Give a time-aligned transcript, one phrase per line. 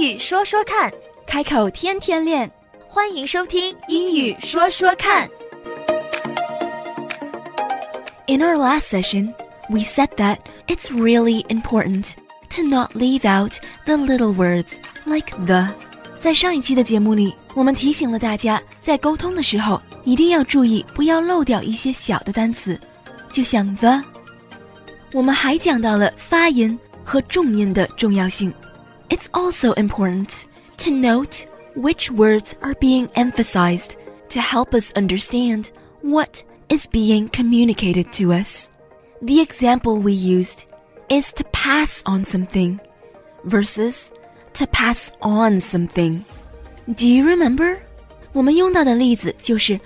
[0.00, 0.90] 语说说看，
[1.26, 2.50] 开口天天练。
[2.88, 5.28] 欢迎收听英语说说看。
[8.26, 9.34] In our last session,
[9.68, 12.14] we said that it's really important
[12.48, 14.72] to not leave out the little words
[15.04, 15.68] like the.
[16.18, 22.80] 在上一期的节目里，我们提醒了大家，在沟通的时候一定要注意，不要漏掉一些小的单词，
[23.30, 24.02] 就像 the。
[25.12, 28.50] 我们还讲到了发音和重音的重要性。
[29.09, 33.97] It's also important to note which words are being emphasized
[34.29, 35.71] to help us understand
[36.01, 38.69] what is being communicated to us.
[39.21, 40.65] The example we used
[41.09, 42.79] is to pass on something
[43.43, 44.11] versus
[44.53, 46.23] to pass on something.
[46.95, 47.77] Do you remember?
[48.33, 49.79] 我们用到的例子就是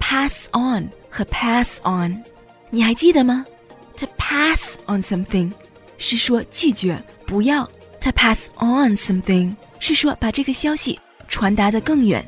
[0.00, 2.22] pass on 和 pass on，
[2.70, 3.46] 你还记得吗？
[3.98, 5.52] To pass on something
[5.98, 7.68] 是说拒绝，不要
[8.06, 12.24] ；to pass on something 是说把这个消息传达得更远。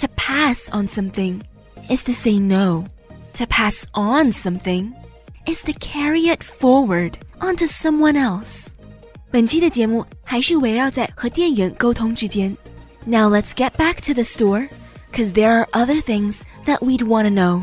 [0.00, 1.40] To pass on something
[1.88, 2.84] is to say no.
[3.34, 4.92] To pass on something
[5.46, 8.68] is to carry it forward onto someone else.
[9.30, 12.56] 本期的节目还是围绕在和店员沟通之间。
[13.04, 14.68] Now let's get back to the store,
[15.12, 17.62] cause there are other things that we'd want to know.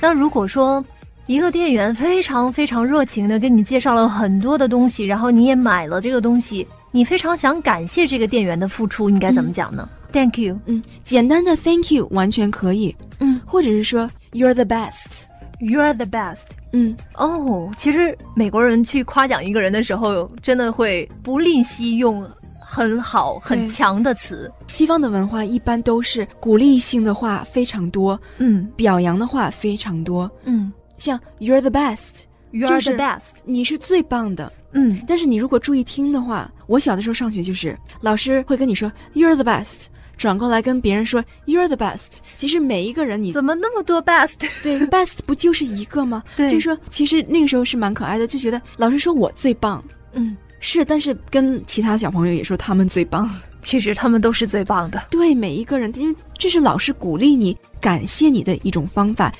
[0.00, 0.84] 那如果说
[1.29, 10.59] 一个店员非常非常热情的跟你介绍了很多的东西，然后你也买了这个东西，你非常想感谢这个店员的付出，应该怎么讲呢、t h a n k you。
[10.65, 15.25] 嗯，简单的 Thank you 完全可以，嗯或者是说 You're the best。
[15.59, 16.45] ，You're the best。
[16.73, 22.27] 嗯，哦，其实美国人去夸奖一个人的时候，真的会不吝惜用
[22.59, 24.51] 很好、很强的词。
[24.65, 30.27] 西方的文化一般都是鼓励性的话非常多，嗯表扬的话非常多。
[30.43, 33.21] 嗯像 You're the best，，You're the best。
[33.45, 34.51] 你是最棒的。
[34.73, 42.19] 嗯但是你如果注意听的话，我小的时候上学就是老师会跟你说 You're the best，转过来跟别人说 You're the best。
[42.37, 44.35] 其实每一个人你怎么那么多 best？
[44.61, 46.23] 对 best 不就是一个吗？
[46.37, 49.83] 对就是说其实那个时候是蛮可爱的，就觉得老师说我最棒。
[50.13, 53.27] 嗯，是，但是跟其他小朋友也说他们最棒。
[53.61, 55.03] 其实他们都是最棒的。
[55.09, 59.33] 对每一个人，因为这是老师鼓励你、感谢你的一种方法。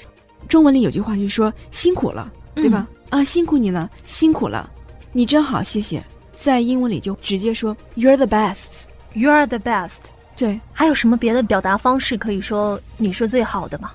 [0.48, 2.88] 中文里有句话就说辛苦了，对吧？
[3.10, 4.70] 啊，辛苦你了，辛苦了，
[5.12, 6.04] 你真好，谢谢。
[6.40, 8.84] 在英文里就直接说 You're the best。
[9.14, 9.98] You're the best。
[10.38, 13.92] 对，还有什么别的表达方式可以说你是最好的吗？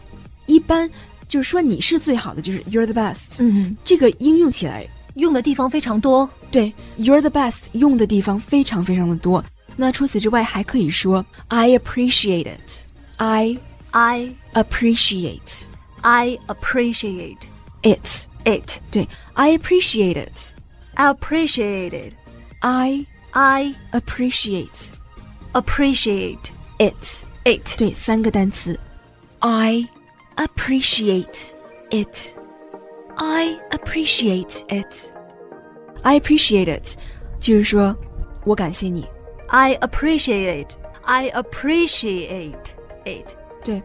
[0.46, 0.90] 一般
[1.26, 3.36] 就是说你是最好的，就是 You're the best。
[3.38, 6.28] 嗯，这个应用起来，用的地方非常多。
[6.50, 9.42] 对 You're the best 用的地方非常非常的多。
[9.74, 12.70] 那除此之外，还可以说 I appreciate it。
[13.16, 13.56] I
[13.92, 15.62] I appreciate
[16.03, 17.47] I appreciate
[17.83, 18.27] it。
[18.45, 18.79] it.
[18.91, 20.53] 对，I appreciate it。
[20.95, 22.13] I appreciate it.
[22.61, 24.91] I I appreciate
[25.53, 27.25] appreciate it。
[27.45, 27.77] it.
[27.77, 28.79] 对，三个单词。
[29.39, 29.87] I
[30.35, 31.53] appreciate
[31.91, 32.33] it.
[33.15, 35.09] I appreciate it.
[36.01, 36.97] I appreciate it，
[37.39, 37.95] 就是说
[38.45, 39.05] 我感谢你。
[39.47, 40.75] I appreciate it.
[41.03, 42.55] I appreciate
[43.05, 43.35] it.
[43.63, 43.81] 对、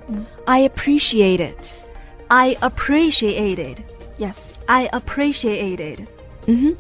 [0.46, 1.66] i appreciate it。
[2.28, 3.80] I appreciate it.
[4.18, 4.36] Yes。
[4.66, 6.00] I appreciate it.
[6.46, 6.76] 嗯哼，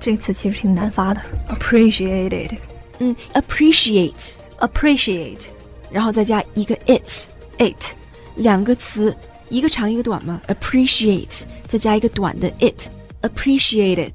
[0.00, 1.20] 这个词其实挺难发的。
[1.50, 2.54] Appreciate it.
[3.00, 5.42] 嗯，appreciate， Appreciate
[5.90, 7.28] 然后再加一个 it，
[7.58, 7.92] it.
[8.36, 9.14] 两个词，
[9.50, 10.40] 一个长一个短嘛。
[10.48, 14.12] appreciate，再加一个短的 it，appreciate it。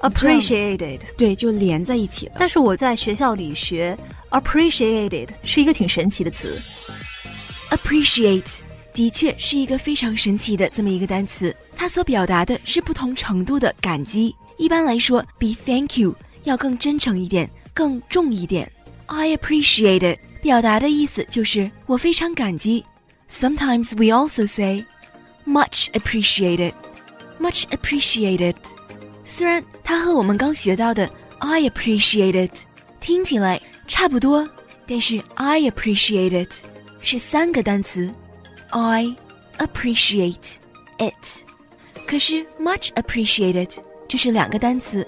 [0.00, 1.02] Appreciate it.
[1.16, 2.36] 对，就连在一起了。
[2.38, 3.96] 但是我在学校里学
[4.30, 6.58] appreciated 是一个挺神奇的词。
[7.70, 8.58] Appreciate
[8.93, 14.35] 的确是一个非常神奇的这么一个单词，它所表达的是不同程度的感激。
[14.57, 18.71] 一般来说，比 Thank you 要更真诚一点，更重一点。
[19.07, 22.85] I appreciate it 表达的意思就是我非常感激。
[23.29, 24.85] Sometimes we also say
[25.45, 26.73] much appreciated,
[27.39, 28.55] much appreciated。
[29.25, 32.51] 虽然它和我们刚学到的 I appreciate it
[33.01, 34.47] 听起来差不多，
[34.85, 36.53] 但是 I appreciate it
[37.01, 38.13] 是三个单词
[38.72, 39.14] ，I
[39.58, 40.56] appreciate
[40.98, 41.44] it。
[42.06, 43.70] 可是 much appreciated
[44.06, 45.06] 这是两个单词，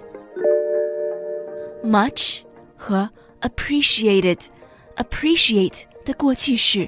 [1.84, 2.40] much
[2.76, 3.08] 和
[3.40, 6.86] appreciated。appreciate 的过去式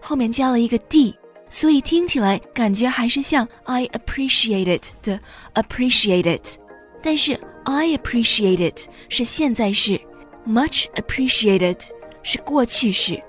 [0.00, 1.12] 后面加了一个 d，
[1.48, 5.18] 所以听起来感觉还是像 I appreciate it 的
[5.54, 6.60] appreciate it，
[7.02, 7.32] 但是
[7.64, 10.00] I appreciate it 是现在式，
[10.46, 11.78] much appreciated
[12.22, 13.20] 是过去式，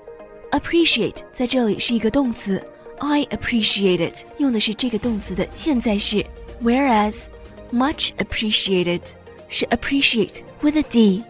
[0.52, 2.62] appreciate 在这里是一个动词
[2.98, 6.24] ，I appreciate it 用的是这个动词的现在式，
[6.62, 7.24] whereas
[7.72, 9.00] much appreciated
[9.48, 11.22] 是 appreciate with a d。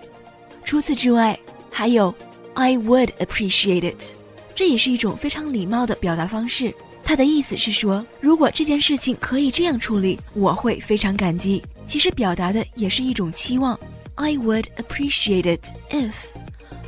[0.64, 1.38] 除此之外，
[1.70, 2.14] 还有
[2.54, 4.14] I would appreciate it，
[4.54, 6.74] 这也是一种非常礼貌的表达方式。
[7.04, 11.62] 它的意思是说，如果这件事情可以这样处理，我会非常感激。
[11.84, 13.78] 其实表达的也是一种期望。
[14.14, 16.12] I would appreciate it if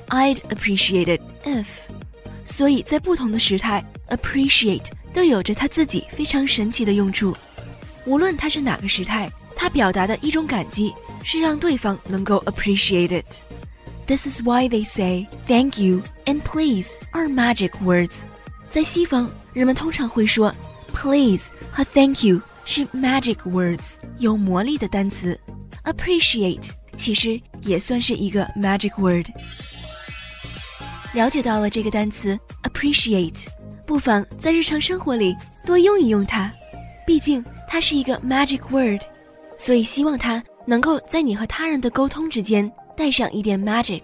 [0.08, 1.66] I'd appreciate it if。
[2.44, 7.35] 所以在不同的时态 ，appreciate 都有着它自己非常神奇的用处。
[8.05, 13.25] 无论它是哪个时态，它表达的一种感激是让对方能够 appreciate it。
[14.07, 18.13] This is why they say thank you and please are magic words。
[18.69, 20.53] 在西方，人们通常会说
[20.93, 25.39] please 和 thank you 是 magic words，有魔力的单词。
[25.83, 29.27] appreciate 其实也算是一个 magic word。
[31.13, 33.45] 了解到了这个单词 appreciate，
[33.89, 36.53] 不妨在日常生活里多用一用它，
[37.07, 39.01] 毕竟它是一个 magic word，
[39.57, 44.03] 所以希望它能够在你和他人的沟通之间带上一点 magic。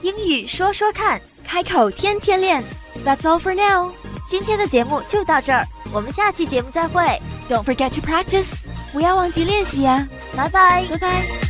[0.00, 2.60] 英语说说看，开口天天练。
[3.06, 3.92] That's all for now。
[4.28, 7.00] 今天的节目就到这儿，我们下期节目再会。
[7.48, 10.84] Don't forget to practice，不要忘记练习呀、拜拜。
[10.90, 11.41] 拜拜。